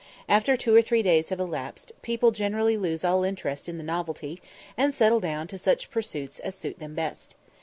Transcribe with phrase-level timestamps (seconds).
[0.27, 4.41] After two or three days have elapsed, people generally lose all interest in the novelty,
[4.75, 7.35] and settle down to such pursuits as suit them best.